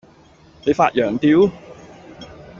[0.65, 1.47] 你發羊吊?